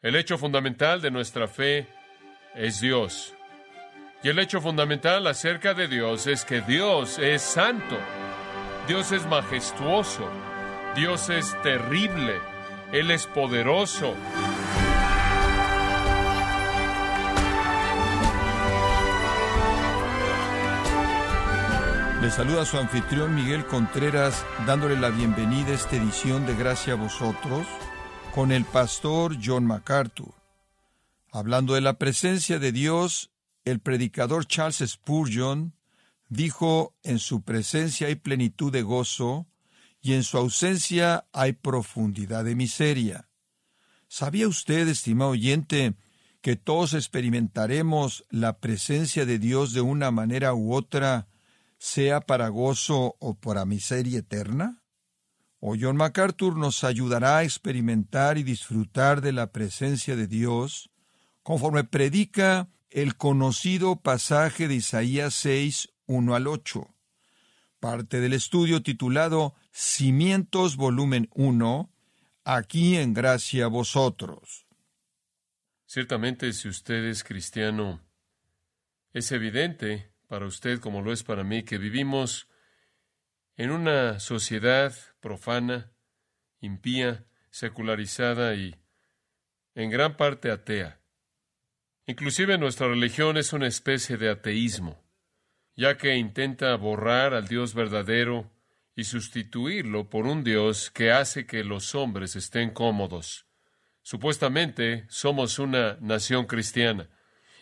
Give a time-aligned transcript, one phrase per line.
[0.00, 1.88] El hecho fundamental de nuestra fe
[2.54, 3.34] es Dios.
[4.22, 7.98] Y el hecho fundamental acerca de Dios es que Dios es santo.
[8.86, 10.30] Dios es majestuoso.
[10.94, 12.36] Dios es terrible.
[12.92, 14.14] Él es poderoso.
[22.22, 26.96] Le saluda su anfitrión Miguel Contreras dándole la bienvenida a esta edición de Gracia a
[26.96, 27.66] vosotros
[28.38, 30.32] con el pastor John MacArthur.
[31.32, 33.32] Hablando de la presencia de Dios,
[33.64, 35.74] el predicador Charles Spurgeon
[36.28, 39.48] dijo, en su presencia hay plenitud de gozo
[40.00, 43.28] y en su ausencia hay profundidad de miseria.
[44.06, 45.94] ¿Sabía usted, estimado oyente,
[46.40, 51.26] que todos experimentaremos la presencia de Dios de una manera u otra,
[51.76, 54.84] sea para gozo o para miseria eterna?
[55.60, 60.90] O John MacArthur nos ayudará a experimentar y disfrutar de la presencia de Dios
[61.42, 66.94] conforme predica el conocido pasaje de Isaías 6, 1 al 8,
[67.80, 71.90] parte del estudio titulado Cimientos volumen 1,
[72.44, 74.66] aquí en gracia vosotros.
[75.86, 78.00] Ciertamente, si usted es cristiano,
[79.12, 82.48] es evidente para usted como lo es para mí que vivimos
[83.58, 85.92] en una sociedad profana,
[86.60, 88.76] impía, secularizada y
[89.74, 91.00] en gran parte atea.
[92.06, 95.04] Inclusive nuestra religión es una especie de ateísmo,
[95.74, 98.48] ya que intenta borrar al Dios verdadero
[98.94, 103.46] y sustituirlo por un Dios que hace que los hombres estén cómodos.
[104.02, 107.10] Supuestamente somos una nación cristiana.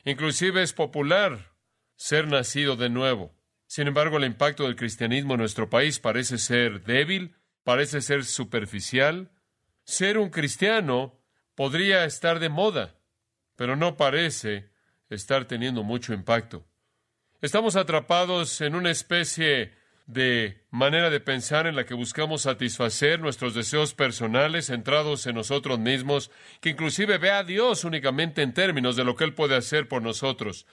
[0.05, 1.55] Inclusive es popular
[1.97, 3.36] ser nacido de nuevo.
[3.67, 9.31] Sin embargo, el impacto del cristianismo en nuestro país parece ser débil, parece ser superficial.
[9.85, 11.21] Ser un cristiano
[11.55, 12.95] podría estar de moda,
[13.57, 14.71] pero no parece
[15.11, 16.67] estar teniendo mucho impacto.
[17.41, 19.73] Estamos atrapados en una especie
[20.07, 25.79] de manera de pensar en la que buscamos satisfacer nuestros deseos personales centrados en nosotros
[25.81, 26.31] mismos,
[26.61, 30.03] que inclusive ve a Dios únicamente en términos de lo que Él puede hacer por
[30.03, 30.67] nosotros.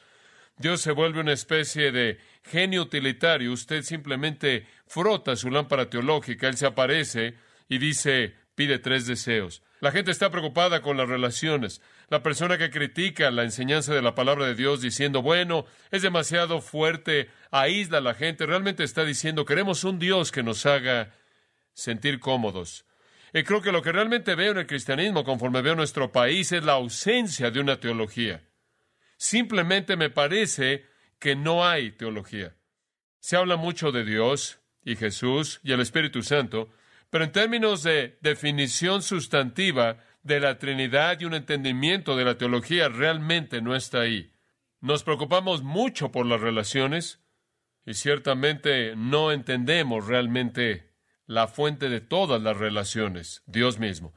[0.57, 3.51] Dios se vuelve una especie de genio utilitario.
[3.51, 7.35] Usted simplemente frota su lámpara teológica, Él se aparece
[7.67, 9.63] y dice, pide tres deseos.
[9.79, 11.81] La gente está preocupada con las relaciones.
[12.09, 16.61] La persona que critica la enseñanza de la palabra de Dios diciendo, bueno, es demasiado
[16.61, 21.11] fuerte, aísla a la gente, realmente está diciendo, queremos un Dios que nos haga
[21.73, 22.85] sentir cómodos.
[23.33, 26.63] Y creo que lo que realmente veo en el cristianismo, conforme veo nuestro país, es
[26.63, 28.41] la ausencia de una teología.
[29.23, 30.85] Simplemente me parece
[31.17, 32.57] que no hay teología.
[33.21, 36.73] Se habla mucho de Dios y Jesús y el Espíritu Santo,
[37.09, 42.89] pero en términos de definición sustantiva de la Trinidad y un entendimiento de la teología
[42.89, 44.33] realmente no está ahí.
[44.81, 47.21] Nos preocupamos mucho por las relaciones
[47.85, 50.91] y ciertamente no entendemos realmente
[51.27, 54.13] la fuente de todas las relaciones, Dios mismo.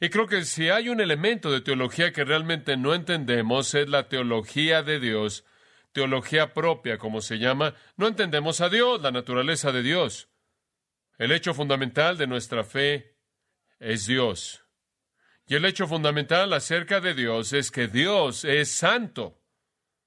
[0.00, 4.08] Y creo que si hay un elemento de teología que realmente no entendemos es la
[4.08, 5.44] teología de Dios,
[5.92, 7.74] teología propia, como se llama.
[7.96, 10.28] No entendemos a Dios, la naturaleza de Dios.
[11.16, 13.16] El hecho fundamental de nuestra fe
[13.78, 14.62] es Dios.
[15.46, 19.40] Y el hecho fundamental acerca de Dios es que Dios es santo.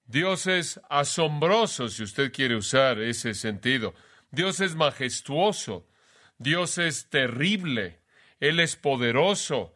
[0.06, 3.94] Dios es asombroso, si usted quiere usar ese sentido.
[4.32, 5.88] Dios es majestuoso.
[6.38, 8.02] Dios es terrible.
[8.40, 9.76] Él es poderoso.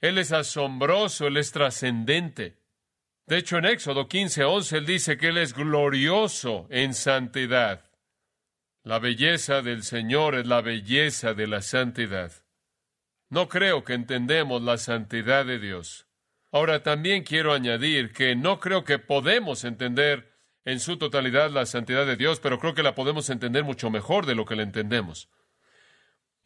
[0.00, 2.58] Él es asombroso, Él es trascendente.
[3.26, 7.90] De hecho, en Éxodo 15, 11, Él dice que Él es glorioso en santidad.
[8.84, 12.32] La belleza del Señor es la belleza de la santidad.
[13.28, 16.06] No creo que entendemos la santidad de Dios.
[16.52, 20.32] Ahora también quiero añadir que no creo que podemos entender
[20.64, 24.26] en su totalidad la santidad de Dios, pero creo que la podemos entender mucho mejor
[24.26, 25.28] de lo que la entendemos.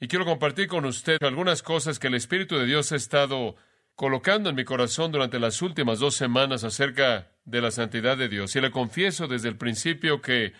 [0.02, 3.56] Y quiero compartir con usted algunas cosas que el Espíritu de Dios ha estado
[3.94, 8.56] colocando en mi corazón durante las últimas dos semanas acerca de la santidad de Dios.
[8.56, 10.54] Y le confieso desde el principio que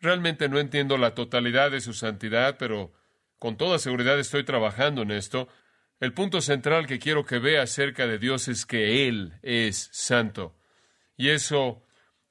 [0.00, 2.94] realmente no entiendo la totalidad de su santidad, pero
[3.38, 5.48] con toda seguridad estoy trabajando en esto.
[6.00, 10.56] El punto central que quiero que vea acerca de Dios es que Él es santo.
[11.14, 11.84] Y eso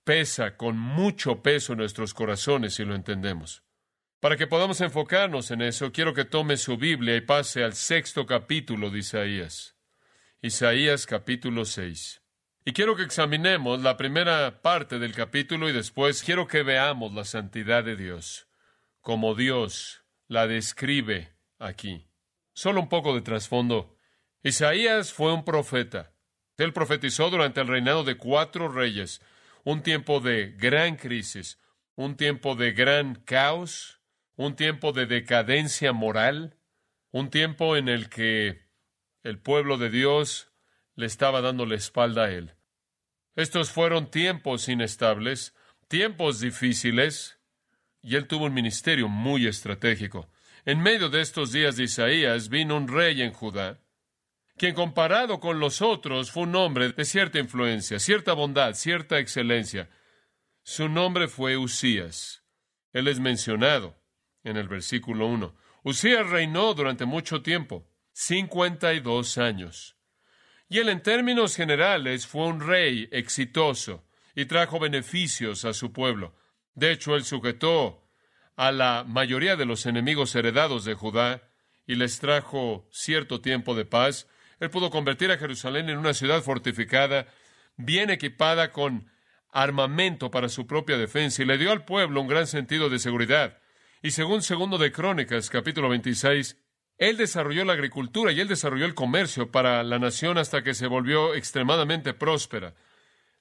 [0.04, 3.62] pesa con mucho peso en nuestros corazones si lo entendemos.
[4.20, 8.26] Para que podamos enfocarnos en eso, quiero que tome su Biblia y pase al sexto
[8.26, 9.76] capítulo de Isaías.
[10.42, 12.24] Isaías capítulo 6.
[12.66, 17.26] Y quiero que examinemos la primera parte del capítulo y después quiero que veamos la
[17.26, 18.48] santidad de Dios,
[19.02, 22.08] como Dios la describe aquí.
[22.54, 23.96] Solo un poco de trasfondo.
[24.42, 26.12] Isaías fue un profeta.
[26.58, 29.22] Él profetizó durante el reinado de cuatro reyes,
[29.64, 31.60] un tiempo de gran crisis,
[31.94, 33.97] un tiempo de gran caos,
[34.38, 36.56] un tiempo de decadencia moral,
[37.12, 38.68] un tiempo en el que
[39.24, 40.52] el pueblo de Dios
[40.96, 42.54] le estaba dando la espalda a él.
[43.36, 45.56] Estos fueron tiempos inestables,
[45.88, 47.40] tiempos difíciles,
[48.04, 50.30] y él tuvo un ministerio muy estratégico.
[50.66, 53.80] En medio de estos días de Isaías vino un rey en Judá,
[54.56, 59.90] quien comparado con los otros fue un hombre de cierta influencia, cierta bondad, cierta excelencia.
[60.62, 62.44] Su nombre fue Usías.
[62.94, 63.97] Él es mencionado
[64.48, 65.56] en el versículo 1.
[65.84, 69.96] Usías reinó durante mucho tiempo, 52 años.
[70.70, 74.06] Y él en términos generales fue un rey exitoso
[74.36, 76.36] y trajo beneficios a su pueblo.
[76.74, 78.10] De hecho, él sujetó
[78.56, 81.50] a la mayoría de los enemigos heredados de Judá
[81.86, 84.28] y les trajo cierto tiempo de paz
[84.60, 87.28] él pudo convertir a Jerusalén en una ciudad fortificada,
[87.76, 89.12] bien equipada con
[89.52, 93.60] armamento para su propia defensa, y le dio al pueblo un gran sentido de seguridad.
[94.02, 96.58] Y según segundo de Crónicas, capítulo 26,
[97.00, 100.88] él desarrolló la agricultura y él desarrolló el comercio para la nación hasta que se
[100.88, 102.76] volvió extremadamente próspera.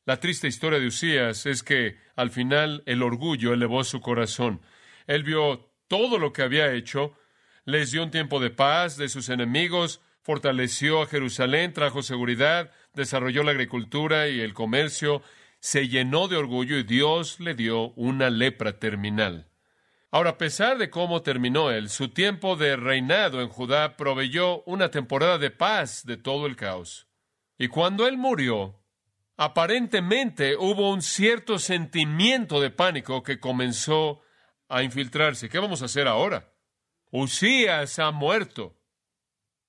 [0.06, 4.62] La triste historia de Usías es que al final el orgullo elevó su corazón.
[5.06, 7.14] Él vio todo lo que había hecho,
[7.64, 13.42] les dio un tiempo de paz de sus enemigos, fortaleció a Jerusalén, trajo seguridad, desarrolló
[13.42, 15.22] la agricultura y el comercio,
[15.60, 19.48] se llenó de orgullo y Dios le dio una lepra terminal.
[20.10, 24.90] Ahora, a pesar de cómo terminó él, su tiempo de reinado en Judá proveyó una
[24.90, 27.08] temporada de paz de todo el caos.
[27.58, 28.80] Y cuando él murió,
[29.36, 34.22] aparentemente hubo un cierto sentimiento de pánico que comenzó
[34.68, 35.48] a infiltrarse.
[35.48, 36.52] ¿Qué vamos a hacer ahora?
[37.10, 38.76] Usías ha muerto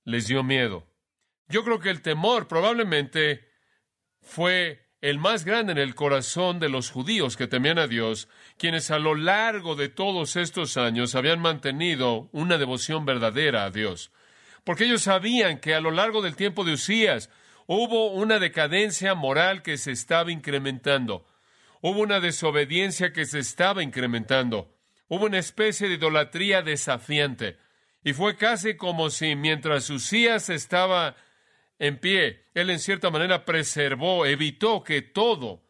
[0.08, 0.88] les dio miedo.
[1.50, 3.52] Yo creo que el temor probablemente
[4.22, 8.28] fue el más grande en el corazón de los judíos que temían a Dios,
[8.58, 14.12] quienes a lo largo de todos estos años habían mantenido una devoción verdadera a Dios.
[14.64, 17.30] Porque ellos sabían que a lo largo del tiempo de Usías
[17.68, 21.28] hubo una decadencia moral que se estaba incrementando,
[21.82, 24.76] hubo una desobediencia que se estaba incrementando,
[25.08, 27.58] hubo una especie de idolatría desafiante.
[28.04, 31.16] Y fue casi como si mientras Usías estaba
[31.80, 35.64] en pie, él en cierta manera preservó, evitó que todo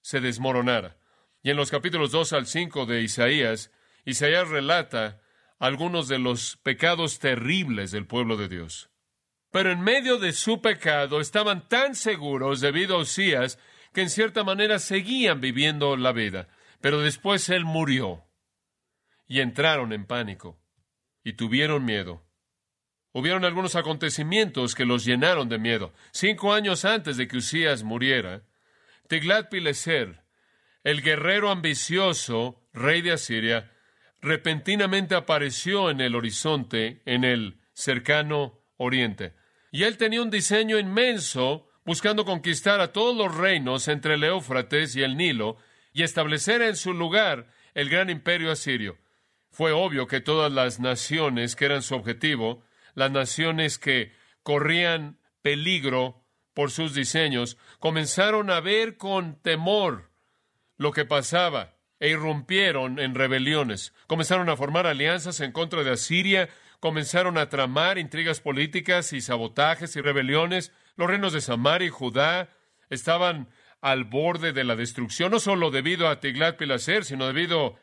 [0.00, 0.98] se desmoronara.
[1.42, 3.72] Y en los capítulos 2 al 5 de Isaías,
[4.04, 5.20] Isaías relata
[5.58, 8.90] algunos de los pecados terribles del pueblo de Dios.
[9.50, 13.58] Pero en medio de su pecado estaban tan seguros debido a Usías
[13.92, 16.48] que en cierta manera seguían viviendo la vida.
[16.80, 18.24] Pero después él murió
[19.26, 20.60] y entraron en pánico
[21.24, 22.27] y tuvieron miedo.
[23.12, 25.92] Hubieron algunos acontecimientos que los llenaron de miedo.
[26.12, 28.42] Cinco años antes de que Usías muriera,
[29.08, 30.20] Tiglat-Pileser,
[30.84, 33.72] el guerrero ambicioso, rey de Asiria,
[34.20, 39.34] repentinamente apareció en el horizonte, en el cercano oriente.
[39.70, 44.96] Y él tenía un diseño inmenso, buscando conquistar a todos los reinos entre el Éufrates
[44.96, 45.56] y el Nilo,
[45.92, 48.98] y establecer en su lugar el gran imperio asirio.
[49.50, 52.62] Fue obvio que todas las naciones que eran su objetivo,
[52.98, 54.12] las naciones que
[54.42, 60.10] corrían peligro por sus diseños, comenzaron a ver con temor
[60.76, 63.94] lo que pasaba e irrumpieron en rebeliones.
[64.08, 66.48] Comenzaron a formar alianzas en contra de Asiria,
[66.80, 70.72] comenzaron a tramar intrigas políticas y sabotajes y rebeliones.
[70.96, 72.50] Los reinos de Samaria y Judá
[72.90, 73.48] estaban
[73.80, 77.78] al borde de la destrucción, no solo debido a Tiglat-Pileser, sino debido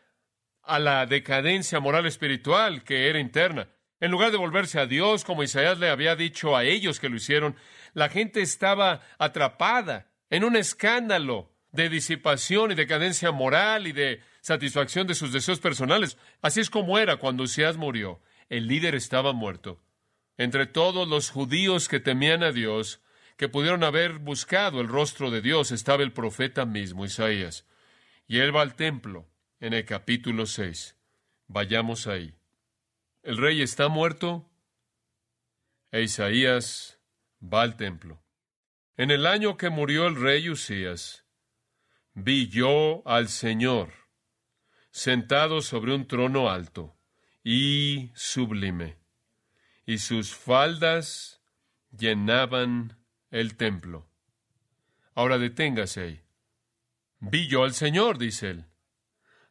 [0.62, 3.70] a la decadencia moral espiritual que era interna.
[4.00, 7.16] En lugar de volverse a Dios, como Isaías le había dicho a ellos que lo
[7.16, 7.56] hicieron,
[7.94, 15.08] la gente estaba atrapada en un escándalo de disipación y decadencia moral y de satisfacción
[15.08, 16.18] de sus deseos personales.
[16.42, 18.22] Así es como era cuando Usías murió.
[18.50, 19.82] El líder estaba muerto.
[20.38, 23.02] Entre todos los judíos que temían a Dios,
[23.38, 27.66] que pudieron haber buscado el rostro de Dios, estaba el profeta mismo, Isaías.
[28.28, 29.28] Y él va al templo
[29.60, 30.96] en el capítulo 6.
[31.48, 32.35] Vayamos ahí.
[33.26, 34.48] El rey está muerto
[35.92, 37.00] e Isaías
[37.42, 38.24] va al templo.
[38.98, 41.26] En el año que murió el rey Usías,
[42.14, 43.92] vi yo al Señor
[44.92, 46.96] sentado sobre un trono alto
[47.44, 49.00] y sublime,
[49.88, 51.42] y sus faldas
[51.90, 52.98] llenaban
[53.32, 54.08] el templo.
[55.16, 56.22] Ahora deténgase ahí.
[57.20, 58.66] Vi yo al Señor, dice él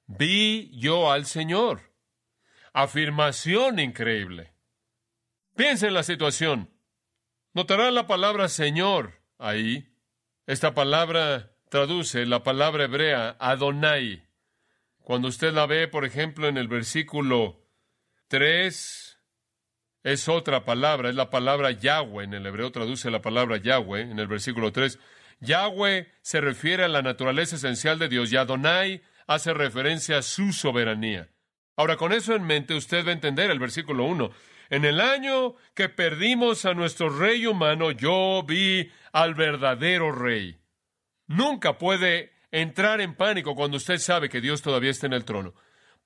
[0.07, 1.94] vi yo al Señor.
[2.77, 4.53] Afirmación increíble.
[5.55, 6.75] Piensa en la situación.
[7.53, 9.95] Notará la palabra Señor ahí.
[10.49, 14.29] Esta palabra traduce la palabra hebrea Adonai.
[15.05, 17.65] Cuando usted la ve, por ejemplo, en el versículo
[18.27, 19.21] 3,
[20.03, 22.25] es otra palabra, es la palabra Yahweh.
[22.25, 24.99] En el hebreo traduce la palabra Yahweh en el versículo 3.
[25.39, 30.53] Yahweh se refiere a la naturaleza esencial de Dios y Adonai hace referencia a su
[30.53, 31.31] soberanía.
[31.77, 34.31] Ahora, con eso en mente, usted va a entender el versículo 1.
[34.71, 40.59] En el año que perdimos a nuestro rey humano, yo vi al verdadero rey.
[41.27, 45.55] Nunca puede entrar en pánico cuando usted sabe que Dios todavía está en el trono.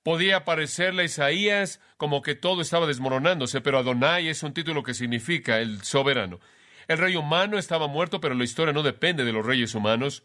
[0.01, 4.93] Podía parecerle a Isaías como que todo estaba desmoronándose, pero Adonai es un título que
[4.93, 6.39] significa el soberano.
[6.87, 10.23] El rey humano estaba muerto, pero la historia no depende de los reyes humanos,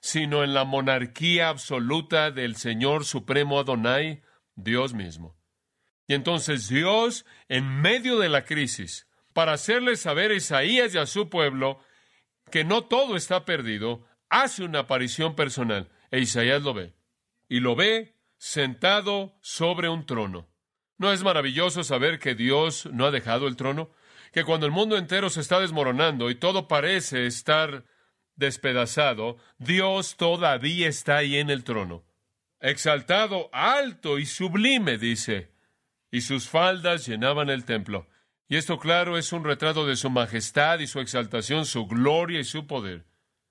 [0.00, 4.22] sino en la monarquía absoluta del Señor Supremo Adonai,
[4.62, 5.36] Dios mismo.
[6.06, 11.06] Y entonces Dios, en medio de la crisis, para hacerle saber a Isaías y a
[11.06, 11.80] su pueblo
[12.50, 15.88] que no todo está perdido, hace una aparición personal.
[16.10, 16.94] E Isaías lo ve.
[17.48, 20.48] Y lo ve sentado sobre un trono.
[20.98, 23.90] ¿No es maravilloso saber que Dios no ha dejado el trono?
[24.32, 27.84] Que cuando el mundo entero se está desmoronando y todo parece estar
[28.36, 32.04] despedazado, Dios todavía está ahí en el trono.
[32.60, 35.50] Exaltado, alto y sublime, dice
[36.10, 38.08] y sus faldas llenaban el templo.
[38.48, 42.44] Y esto, claro, es un retrato de su majestad y su exaltación, su gloria y
[42.44, 43.06] su poder.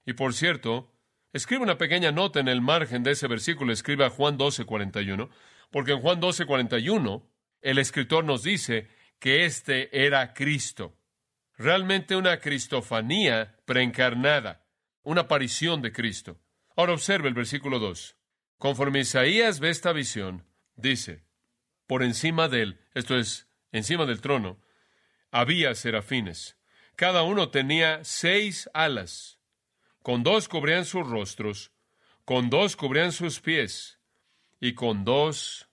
[0.06, 0.92] Y por cierto,
[1.32, 5.30] escribe una pequeña nota en el margen de ese versículo, escriba Juan 12, 41,
[5.72, 7.26] porque en Juan 12, 41,
[7.62, 8.90] el escritor nos dice
[9.20, 10.98] que este era Cristo.
[11.58, 14.66] Realmente una cristofanía preencarnada,
[15.04, 16.40] una aparición de Cristo.
[16.76, 18.19] Ahora observe el versículo 2.
[18.60, 21.24] Conforme Isaías ve esta visión, dice,
[21.88, 24.62] por encima de él, esto es, encima del trono,
[25.32, 26.58] había serafines.
[26.98, 29.40] Cada uno tenía seis alas.
[30.04, 31.72] Con dos cubrían sus rostros,
[32.26, 34.02] con dos cubrían sus pies,
[34.60, 35.70] y con dos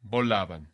[0.00, 0.72] volaban.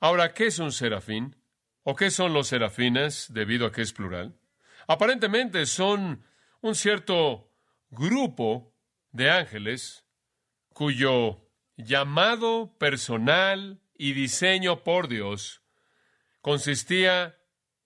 [0.00, 1.36] Ahora, ¿qué es un serafín?
[1.82, 4.40] ¿O qué son los serafines, debido a que es plural?
[4.86, 6.24] Aparentemente son
[6.62, 7.52] un cierto
[7.90, 8.74] grupo
[9.12, 10.06] de ángeles
[10.72, 15.62] cuyo llamado personal y diseño por Dios
[16.40, 17.36] consistía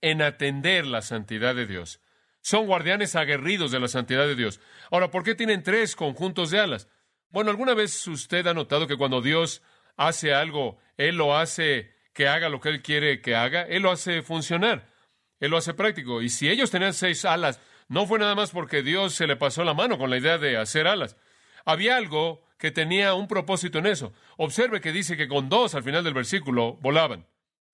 [0.00, 2.00] en atender la santidad de Dios.
[2.40, 4.60] Son guardianes aguerridos de la santidad de Dios.
[4.90, 6.88] Ahora, ¿por qué tienen tres conjuntos de alas?
[7.30, 9.62] Bueno, ¿alguna vez usted ha notado que cuando Dios
[9.96, 13.62] hace algo, Él lo hace que haga lo que Él quiere que haga?
[13.62, 14.92] Él lo hace funcionar.
[15.40, 16.22] Él lo hace práctico.
[16.22, 19.64] Y si ellos tenían seis alas, no fue nada más porque Dios se le pasó
[19.64, 21.16] la mano con la idea de hacer alas.
[21.64, 24.12] Había algo que tenía un propósito en eso.
[24.36, 27.26] Observe que dice que con dos al final del versículo volaban.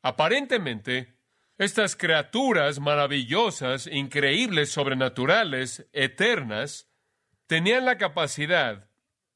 [0.02, 1.14] Aparentemente,
[1.58, 6.88] estas criaturas maravillosas, increíbles, sobrenaturales, eternas,
[7.46, 8.88] tenían la capacidad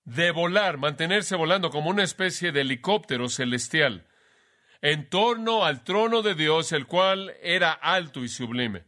[0.05, 4.07] de volar, mantenerse volando como una especie de helicóptero celestial,
[4.81, 8.85] en torno al trono de Dios, el cual era alto y sublime.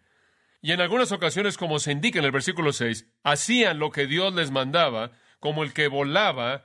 [0.62, 4.34] Y en algunas ocasiones, como se indica en el versículo 6, hacían lo que Dios
[4.34, 6.64] les mandaba, como el que volaba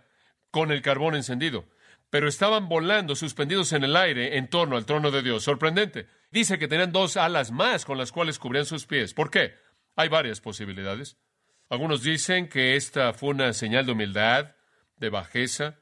[0.52, 1.66] con el carbón encendido,
[2.10, 5.44] pero estaban volando suspendidos en el aire en torno al trono de Dios.
[5.44, 6.08] Sorprendente.
[6.30, 9.14] Dice que tenían dos alas más con las cuales cubrían sus pies.
[9.14, 9.56] ¿Por qué?
[9.96, 11.18] Hay varias posibilidades.
[11.70, 14.56] Algunos dicen que esta fue una señal de humildad,
[14.98, 15.80] de bajeza,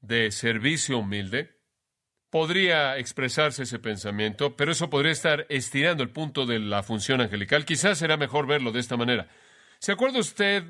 [0.00, 1.56] de servicio humilde.
[2.30, 7.64] Podría expresarse ese pensamiento, pero eso podría estar estirando el punto de la función angelical.
[7.64, 9.28] Quizás será mejor verlo de esta manera.
[9.80, 10.64] ¿Se acuerda usted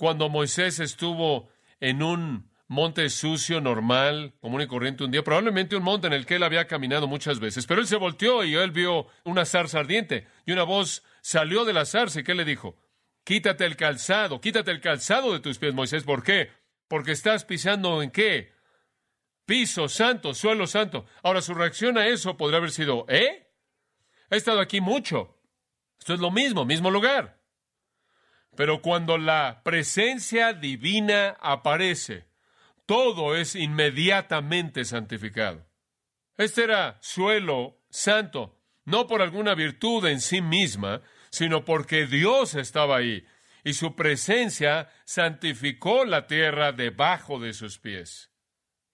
[0.00, 5.82] cuando Moisés estuvo en un monte sucio, normal, común y corriente un día, probablemente un
[5.82, 8.70] monte en el que él había caminado muchas veces, pero él se volteó y él
[8.70, 12.76] vio una zarza ardiente y una voz salió de la zarza y ¿qué le dijo?
[13.24, 16.04] Quítate el calzado, quítate el calzado de tus pies, Moisés.
[16.04, 16.50] ¿Por qué?
[16.88, 18.54] Porque estás pisando en qué?
[19.44, 21.04] Piso santo, suelo santo.
[21.22, 23.52] Ahora su reacción a eso podría haber sido, ¿eh?
[24.30, 25.36] He estado aquí mucho.
[25.98, 27.39] Esto es lo mismo, mismo lugar.
[28.60, 32.26] Pero cuando la presencia divina aparece,
[32.84, 35.66] todo es inmediatamente santificado.
[36.36, 41.00] Este era suelo santo, no por alguna virtud en sí misma,
[41.30, 43.24] sino porque Dios estaba ahí
[43.64, 48.30] y su presencia santificó la tierra debajo de sus pies.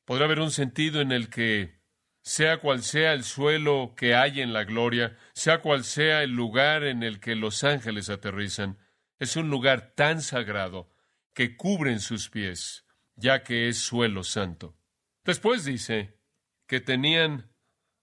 [0.04, 1.80] Podrá haber un sentido en el que,
[2.23, 6.85] sea cual sea el suelo que hay en la gloria, sea cual sea el lugar
[6.85, 8.78] en el que los ángeles aterrizan,
[9.18, 10.90] es un lugar tan sagrado
[11.32, 14.76] que cubren sus pies, ya que es suelo santo.
[15.25, 16.18] Después dice
[16.66, 17.52] que tenían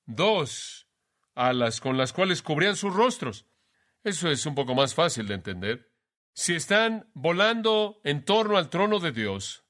[0.05, 0.88] dos
[1.36, 3.46] alas con las cuales cubrían sus rostros.
[4.03, 5.91] Eso es un poco más fácil de entender.
[6.34, 9.63] Si están volando en torno al trono de Dios,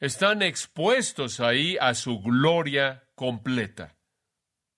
[0.00, 3.96] están expuestos ahí a su gloria completa.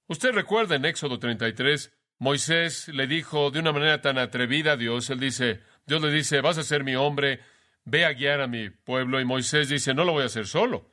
[0.06, 5.08] Usted recuerda en Éxodo 33, Moisés le dijo de una manera tan atrevida a Dios,
[5.10, 7.40] él dice, Dios le dice, vas a ser mi hombre,
[7.84, 10.88] ve a guiar a mi pueblo, y Moisés dice, no lo voy a hacer solo.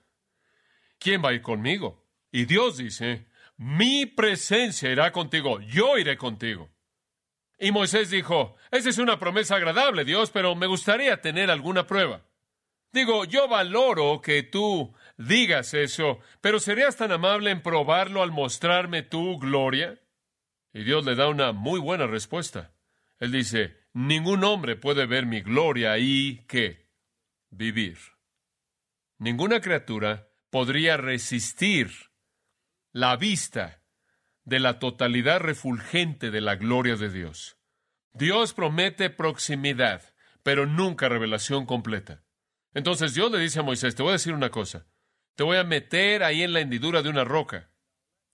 [0.98, 2.04] ¿Quién va a ir conmigo?
[2.32, 3.28] Y Dios dice,
[3.58, 6.72] mi presencia irá contigo, yo iré contigo.
[7.60, 12.26] Y Moisés dijo, esa es una promesa agradable, Dios, pero me gustaría tener alguna prueba.
[12.92, 19.04] Digo, yo valoro que tú digas eso, pero ¿serías tan amable en probarlo al mostrarme
[19.04, 20.02] tu gloria?
[20.74, 22.74] Y Dios le da una muy buena respuesta.
[23.20, 26.88] Él dice, ningún hombre puede ver mi gloria y qué?
[27.50, 27.98] Vivir.
[29.18, 31.92] Ninguna criatura podría resistir
[32.92, 33.82] la vista
[34.44, 37.58] de la totalidad refulgente de la gloria de Dios.
[38.14, 40.14] Dios promete proximidad,
[40.44, 42.24] pero nunca revelación completa.
[42.76, 44.86] Entonces Dios le dice a Moisés, te voy a decir una cosa,
[45.36, 47.72] te voy a meter ahí en la hendidura de una roca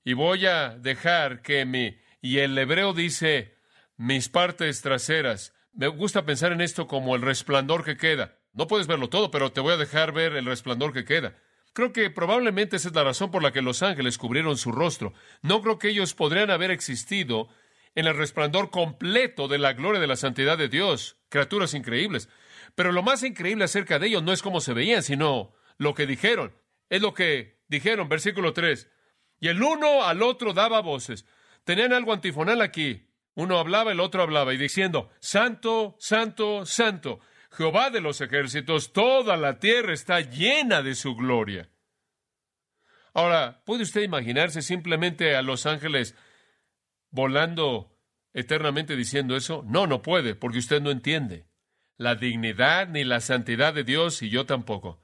[0.03, 3.52] y voy a dejar que mi y el hebreo dice
[3.97, 5.53] mis partes traseras.
[5.73, 8.39] Me gusta pensar en esto como el resplandor que queda.
[8.53, 11.35] No puedes verlo todo, pero te voy a dejar ver el resplandor que queda.
[11.73, 15.13] Creo que probablemente esa es la razón por la que los ángeles cubrieron su rostro.
[15.41, 17.49] No creo que ellos podrían haber existido
[17.95, 21.17] en el resplandor completo de la gloria de la santidad de Dios.
[21.29, 22.29] Criaturas increíbles.
[22.75, 26.05] Pero lo más increíble acerca de ellos no es cómo se veían, sino lo que
[26.05, 26.55] dijeron.
[26.89, 28.89] Es lo que dijeron, versículo 3.
[29.39, 31.25] Y el uno al otro daba voces.
[31.63, 33.09] Tenían algo antifonal aquí.
[33.35, 37.19] Uno hablaba, el otro hablaba, y diciendo, Santo, Santo, Santo,
[37.51, 41.69] Jehová de los ejércitos, toda la tierra está llena de su gloria.
[43.13, 46.15] Ahora, ¿puede usted imaginarse simplemente a los ángeles
[47.09, 47.95] volando
[48.33, 49.63] eternamente diciendo eso?
[49.67, 51.47] No, no puede, porque usted no entiende
[51.97, 55.01] la dignidad ni la santidad de Dios y yo tampoco.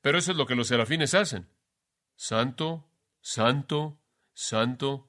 [0.00, 1.48] Pero eso es lo que los serafines hacen.
[2.16, 2.90] Santo,
[3.20, 4.00] santo,
[4.32, 5.08] santo,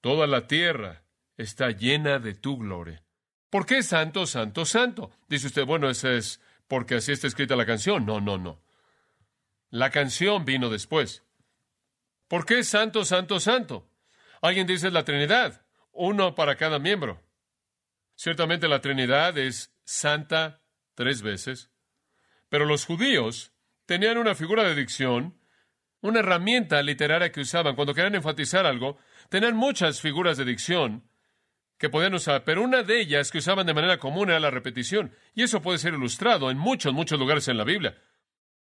[0.00, 1.01] Toda la tierra
[1.36, 3.02] está llena de tu gloria.
[3.50, 5.10] ¿Por qué santo, santo, santo?
[5.28, 8.06] Dice usted, bueno, eso es porque así está escrita la canción.
[8.06, 8.62] No, no, no.
[9.70, 11.24] La canción vino después.
[12.28, 13.90] ¿Por qué santo, santo, santo?
[14.40, 17.22] Alguien dice la Trinidad, uno para cada miembro.
[18.14, 20.62] Ciertamente la Trinidad es santa
[20.94, 21.70] tres veces,
[22.48, 23.52] pero los judíos
[23.86, 25.38] tenían una figura de dicción,
[26.00, 28.98] una herramienta literaria que usaban cuando querían enfatizar algo,
[29.32, 31.08] Tenían muchas figuras de dicción
[31.82, 35.16] que podían usar, pero una de ellas que usaban de manera común era la repetición.
[35.34, 37.98] Y eso puede ser ilustrado en muchos, muchos lugares en la Biblia.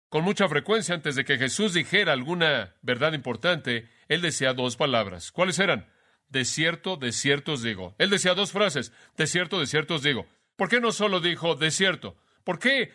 [0.09, 5.31] Con mucha frecuencia, antes de que Jesús dijera alguna verdad importante, él decía dos palabras.
[5.31, 5.87] ¿Cuáles eran?
[6.29, 7.93] De cierto, de cierto os digo.
[7.99, 8.91] Él decía dos frases.
[9.17, 10.25] De cierto, de cierto os digo.
[10.55, 12.17] ¿Por qué no solo dijo de cierto?
[12.43, 12.91] ¿Por qué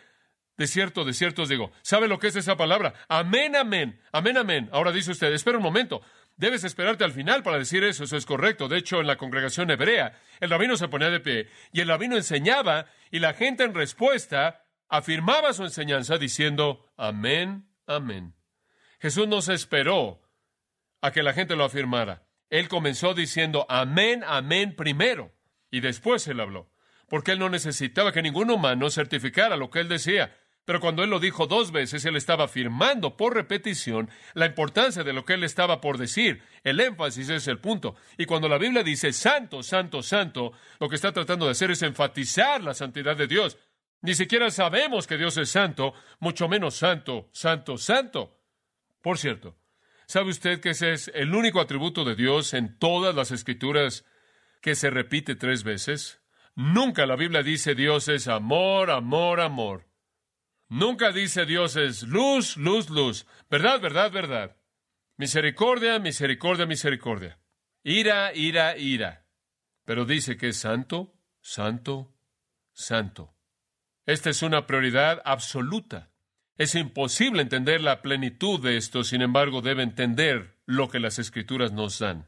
[0.57, 1.71] de cierto, de cierto os digo?
[1.83, 2.95] ¿Sabe lo que es esa palabra?
[3.07, 4.01] Amén, amén.
[4.11, 4.69] Amén, amén.
[4.73, 6.01] Ahora dice usted, espera un momento.
[6.37, 8.67] Debes esperarte al final para decir eso, eso es correcto.
[8.67, 12.15] De hecho, en la congregación hebrea, el rabino se ponía de pie y el rabino
[12.15, 18.35] enseñaba y la gente en respuesta afirmaba su enseñanza diciendo, amén, amén.
[18.99, 20.21] Jesús no se esperó
[21.01, 22.27] a que la gente lo afirmara.
[22.49, 25.33] Él comenzó diciendo, amén, amén primero
[25.71, 26.71] y después él habló,
[27.07, 30.35] porque él no necesitaba que ningún humano certificara lo que él decía.
[30.67, 35.13] Pero cuando él lo dijo dos veces, él estaba afirmando por repetición la importancia de
[35.13, 36.41] lo que él estaba por decir.
[36.61, 37.95] El énfasis es el punto.
[38.17, 40.51] Y cuando la Biblia dice santo, santo, santo,
[40.81, 43.57] lo que está tratando de hacer es enfatizar la santidad de Dios.
[44.01, 48.37] Ni siquiera sabemos que Dios es santo, mucho menos santo, santo, santo.
[49.01, 49.55] Por cierto,
[50.05, 54.03] ¿sabe usted que ese es el único atributo de Dios en todas las escrituras
[54.61, 56.19] que se repite tres veces?
[56.55, 59.86] Nunca la Biblia dice Dios es amor, amor, amor.
[60.69, 63.25] Nunca dice Dios es luz, luz, luz.
[63.49, 64.57] Verdad, verdad, verdad.
[65.17, 67.39] Misericordia, misericordia, misericordia.
[67.83, 69.25] Ira, ira, ira.
[69.85, 72.13] Pero dice que es santo, santo,
[72.73, 73.33] santo.
[74.05, 76.11] Esta es una prioridad absoluta.
[76.57, 81.71] Es imposible entender la plenitud de esto, sin embargo, debe entender lo que las escrituras
[81.71, 82.27] nos dan.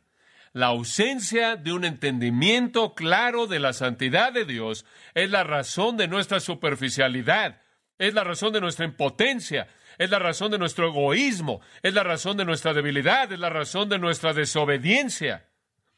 [0.54, 6.08] La ausencia de un entendimiento claro de la santidad de Dios es la razón de
[6.08, 7.62] nuestra superficialidad,
[8.00, 9.68] es la razón de nuestra impotencia,
[10.00, 13.90] es la razón de nuestro egoísmo, es la razón de nuestra debilidad, es la razón
[13.90, 15.48] de nuestra desobediencia.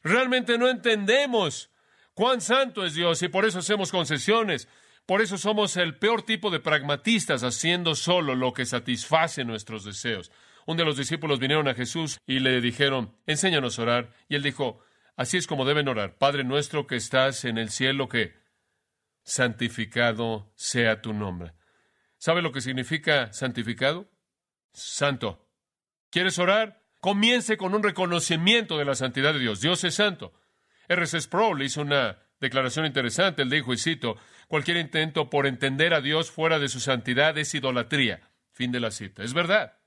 [0.04, 1.72] Realmente no entendemos
[2.14, 4.68] cuán santo es Dios y por eso hacemos concesiones.
[5.06, 10.32] Por eso somos el peor tipo de pragmatistas haciendo solo lo que satisface nuestros deseos.
[10.66, 14.14] Un de los discípulos vinieron a Jesús y le dijeron, enséñanos a orar.
[14.28, 14.84] Y él dijo,
[15.22, 16.18] Así es como deben orar.
[16.18, 18.34] Padre nuestro que estás en el cielo, que
[19.24, 21.54] santificado sea tu nombre.
[22.22, 24.08] ¿Sabe lo que significa santificado?
[24.74, 25.50] Santo.
[26.12, 26.84] ¿Quieres orar?
[27.00, 29.60] Comience con un reconocimiento de la santidad de Dios.
[29.60, 30.32] Dios es santo.
[30.88, 31.20] R.C.
[31.20, 33.42] Sproul hizo una declaración interesante.
[33.42, 37.56] Él dijo, y cito, cualquier intento por entender a Dios fuera de su santidad es
[37.56, 38.30] idolatría.
[38.52, 39.24] Fin de la cita.
[39.24, 39.80] Es verdad.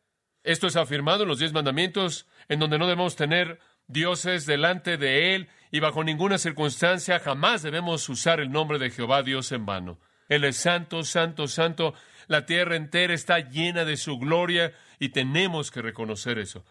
[0.42, 5.36] Esto es afirmado en los diez mandamientos, en donde no debemos tener dioses delante de
[5.36, 10.00] Él y bajo ninguna circunstancia jamás debemos usar el nombre de Jehová Dios en vano.
[10.28, 11.94] Él es santo, santo, santo.
[12.26, 16.64] La tierra entera está llena de su gloria y tenemos que reconocer eso.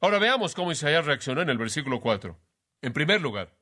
[0.00, 2.38] Ahora veamos cómo Isaías reaccionó en el versículo 4.
[2.82, 3.56] En primer lugar,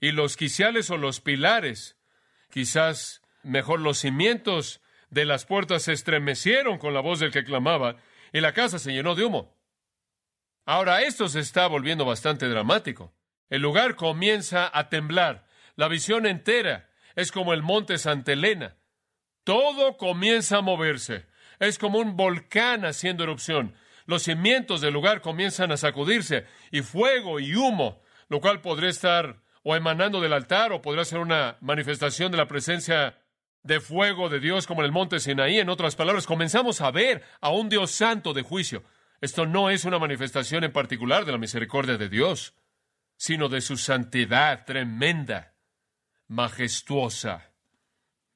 [0.00, 1.96] y los quiciales o los pilares,
[2.50, 7.96] quizás mejor los cimientos de las puertas se estremecieron con la voz del que clamaba,
[8.32, 9.56] y la casa se llenó de humo.
[10.64, 13.12] Ahora esto se está volviendo bastante dramático.
[13.50, 15.46] El lugar comienza a temblar.
[15.76, 18.76] La visión entera es como el monte Santa Elena.
[19.44, 21.26] Todo comienza a moverse.
[21.58, 23.74] Es como un volcán haciendo erupción.
[24.06, 29.42] Los cimientos del lugar comienzan a sacudirse y fuego y humo, lo cual podría estar
[29.62, 33.18] o emanando del altar o podría ser una manifestación de la presencia
[33.62, 35.58] de fuego de Dios como en el monte Sinaí.
[35.58, 38.82] En otras palabras, comenzamos a ver a un Dios santo de juicio.
[39.20, 42.54] Esto no es una manifestación en particular de la misericordia de Dios,
[43.16, 45.54] sino de su santidad tremenda,
[46.26, 47.51] majestuosa.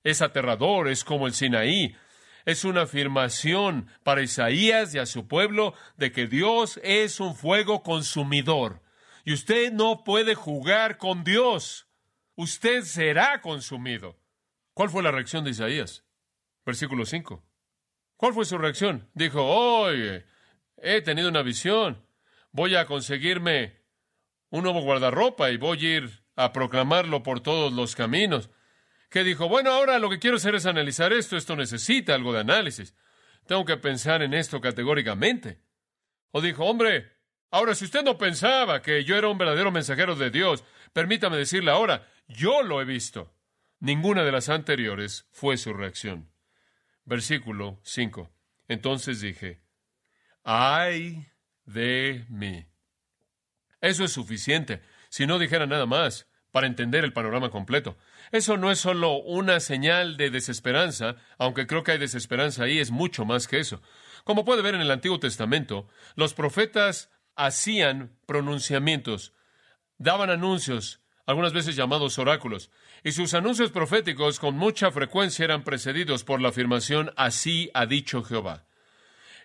[0.07, 1.97] Es aterrador, es como el Sinaí.
[2.45, 7.83] Es una afirmación para Isaías y a su pueblo de que Dios es un fuego
[7.83, 8.83] consumidor.
[9.25, 11.89] Y usted no puede jugar con Dios.
[12.37, 14.17] Usted será consumido.
[14.75, 16.05] ¿Cuál fue la reacción de Isaías?
[16.65, 17.45] Versículo 5.
[18.17, 19.11] ¿Cuál fue su reacción?
[19.13, 20.25] Dijo, oye,
[20.77, 22.07] he tenido una visión,
[22.53, 23.83] voy a conseguirme
[24.51, 28.51] un nuevo guardarropa y voy a ir a proclamarlo por todos los caminos.
[29.09, 32.41] Que dijo, bueno, ahora lo que quiero hacer es analizar esto, esto necesita algo de
[32.41, 32.95] análisis.
[33.47, 35.61] Tengo que pensar en esto categóricamente.
[36.33, 37.13] O dijo, hombre,
[37.51, 41.71] ahora si usted no pensaba que yo era un verdadero mensajero de Dios, permítame decirle
[41.71, 43.33] ahora, yo lo he visto.
[43.79, 46.31] Ninguna de las anteriores fue su reacción.
[47.05, 48.31] Versículo 5.
[48.69, 49.61] Entonces dije,
[50.43, 51.27] ay
[51.65, 52.67] de mí.
[53.81, 57.97] Eso es suficiente, si no dijera nada más, para entender el panorama completo.
[58.33, 62.91] Eso no es solo una señal de desesperanza, aunque creo que hay desesperanza ahí, es
[62.91, 63.81] mucho más que eso.
[64.25, 69.33] Como puede ver en el Antiguo Testamento, los profetas hacían pronunciamientos,
[69.99, 72.71] daban anuncios, algunas veces llamados oráculos,
[73.05, 78.23] y sus anuncios proféticos con mucha frecuencia eran precedidos por la afirmación así ha dicho
[78.23, 78.67] Jehová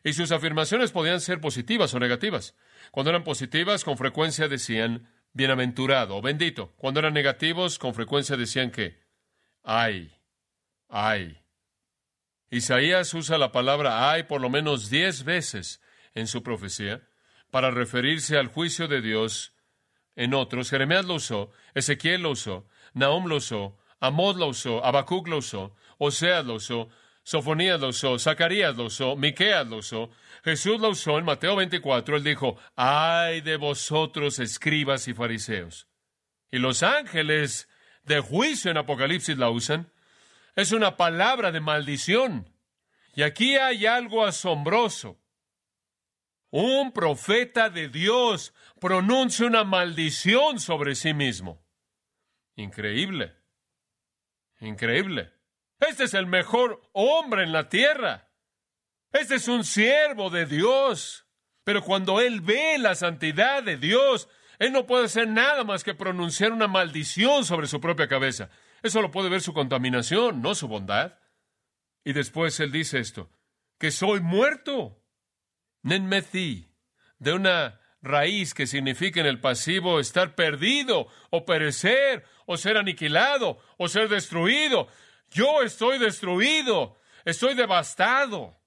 [0.03, 2.55] y sus afirmaciones podían ser positivas o negativas.
[2.91, 6.73] Cuando eran positivas, con frecuencia decían bienaventurado o bendito.
[6.77, 8.99] Cuando eran negativos, con frecuencia decían que
[9.63, 10.11] ay,
[10.89, 11.37] ay.
[12.49, 15.81] Isaías usa la palabra ay por lo menos diez veces
[16.13, 17.07] en su profecía
[17.49, 19.53] para referirse al juicio de Dios
[20.15, 20.69] en otros.
[20.69, 25.75] Jeremías lo usó, Ezequiel lo usó, Nahum lo usó, Amod lo usó, Habacuc lo usó,
[25.97, 26.89] Oseas lo usó,
[27.23, 30.09] Sofonías lo usó, Zacarías lo usó, Miqueas lo usó,
[30.43, 32.17] Jesús lo usó en Mateo 24.
[32.17, 35.87] Él dijo, ay de vosotros, escribas y fariseos.
[36.49, 37.69] Y los ángeles
[38.03, 39.91] de juicio en Apocalipsis la usan.
[40.55, 42.53] Es una palabra de maldición.
[43.13, 45.19] Y aquí hay algo asombroso.
[46.49, 51.63] Un profeta de Dios pronuncia una maldición sobre sí mismo.
[52.55, 53.35] Increíble.
[54.59, 55.31] Increíble.
[55.79, 58.30] Este es el mejor hombre en la tierra.
[59.11, 61.25] Este es un siervo de Dios.
[61.63, 65.93] Pero cuando él ve la santidad de Dios, él no puede hacer nada más que
[65.93, 68.49] pronunciar una maldición sobre su propia cabeza.
[68.81, 71.19] Eso lo puede ver su contaminación, no su bondad.
[72.03, 73.29] Y después él dice esto,
[73.77, 74.97] que soy muerto.
[75.83, 76.75] Nenmethi,
[77.17, 83.59] de una raíz que significa en el pasivo estar perdido, o perecer, o ser aniquilado,
[83.77, 84.87] o ser destruido.
[85.29, 88.60] Yo estoy destruido, estoy devastado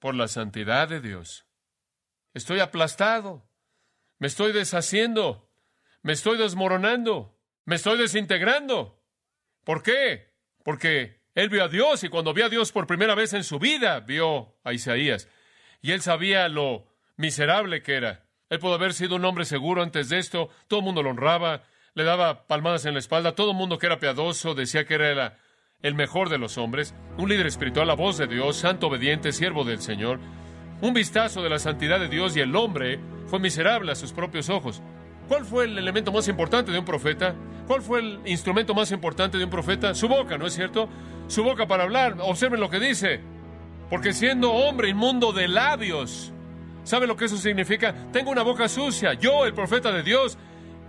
[0.00, 1.46] por la santidad de Dios.
[2.34, 3.46] Estoy aplastado,
[4.18, 5.48] me estoy deshaciendo,
[6.02, 9.00] me estoy desmoronando, me estoy desintegrando.
[9.64, 10.32] ¿Por qué?
[10.64, 13.58] Porque él vio a Dios y cuando vio a Dios por primera vez en su
[13.58, 15.28] vida, vio a Isaías.
[15.80, 16.86] Y él sabía lo
[17.16, 18.26] miserable que era.
[18.48, 21.62] Él pudo haber sido un hombre seguro antes de esto, todo el mundo lo honraba,
[21.94, 25.38] le daba palmadas en la espalda, todo el mundo que era piadoso decía que era
[25.82, 29.64] el mejor de los hombres, un líder espiritual, la voz de Dios, santo obediente, siervo
[29.64, 30.20] del Señor.
[30.82, 34.50] Un vistazo de la santidad de Dios y el hombre fue miserable a sus propios
[34.50, 34.82] ojos.
[35.28, 37.34] ¿Cuál fue el elemento más importante de un profeta?
[37.66, 39.94] ¿Cuál fue el instrumento más importante de un profeta?
[39.94, 40.88] Su boca, ¿no es cierto?
[41.28, 42.16] Su boca para hablar.
[42.20, 43.20] Observen lo que dice.
[43.88, 46.32] Porque siendo hombre inmundo de labios,
[46.84, 47.94] ¿sabe lo que eso significa?
[48.12, 49.14] Tengo una boca sucia.
[49.14, 50.36] Yo, el profeta de Dios,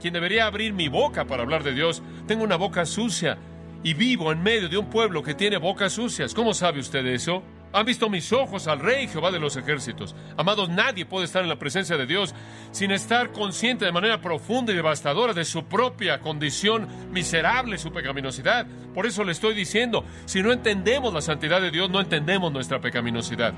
[0.01, 3.37] quien debería abrir mi boca para hablar de Dios, tengo una boca sucia
[3.83, 6.33] y vivo en medio de un pueblo que tiene bocas sucias.
[6.33, 7.43] ¿Cómo sabe usted eso?
[7.73, 10.13] Han visto mis ojos al Rey Jehová de los ejércitos.
[10.35, 12.35] Amados, nadie puede estar en la presencia de Dios
[12.71, 18.67] sin estar consciente de manera profunda y devastadora de su propia condición miserable, su pecaminosidad.
[18.93, 22.81] Por eso le estoy diciendo, si no entendemos la santidad de Dios, no entendemos nuestra
[22.81, 23.53] pecaminosidad.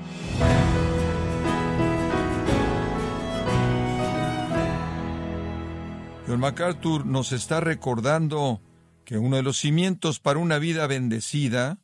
[6.26, 8.60] John MacArthur nos está recordando
[9.04, 11.78] que uno de los cimientos para una vida bendecida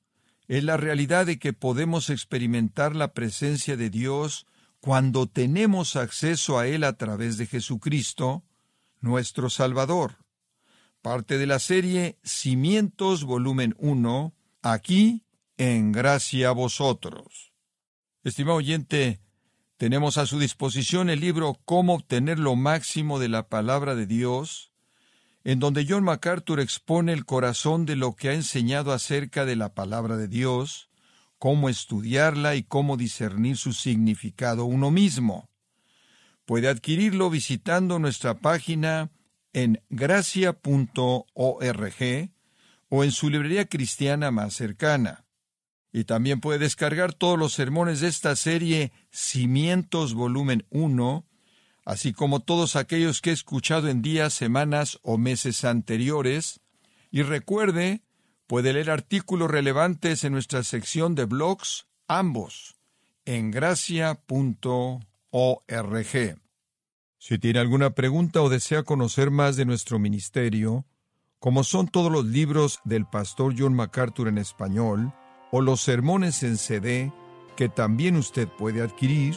[0.49, 4.47] es la realidad de que podemos experimentar la presencia de Dios
[4.81, 8.43] cuando tenemos acceso a Él a través de Jesucristo,
[9.01, 10.17] nuestro Salvador.
[11.03, 15.23] Parte de la serie Cimientos, volumen 1, aquí
[15.57, 17.53] en Gracia a vosotros.
[18.25, 19.21] Estimado oyente,
[19.77, 24.70] tenemos a su disposición el libro Cómo obtener lo máximo de la palabra de Dios,
[25.45, 29.75] en donde John MacArthur expone el corazón de lo que ha enseñado acerca de la
[29.75, 30.91] palabra de Dios,
[31.39, 35.49] cómo estudiarla y cómo discernir su significado uno mismo.
[36.45, 39.11] Puede adquirirlo visitando nuestra página
[39.53, 40.55] en gracia.org
[42.89, 45.25] o en su librería cristiana más cercana.
[45.93, 51.27] Y también puede descargar todos los sermones de esta serie Cimientos Volumen 1
[51.85, 56.61] así como todos aquellos que he escuchado en días, semanas o meses anteriores,
[57.11, 58.03] y recuerde,
[58.47, 62.77] puede leer artículos relevantes en nuestra sección de blogs, ambos,
[63.25, 64.21] en gracia.org.
[67.19, 70.87] Si tiene alguna pregunta o desea conocer más de nuestro ministerio,
[71.39, 75.13] como son todos los libros del pastor John MacArthur en español,
[75.53, 77.13] o los sermones en CD,
[77.57, 79.37] que también usted puede adquirir,